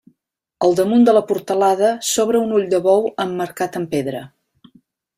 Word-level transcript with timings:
Al 0.67 0.71
damunt 0.79 1.05
de 1.07 1.15
la 1.17 1.21
portalada 1.33 1.93
s'obre 2.13 2.43
un 2.47 2.57
ull 2.61 2.67
de 2.75 2.83
bou 2.91 3.09
emmarcat 3.29 3.81
amb 3.83 3.95
pedra. 3.97 4.27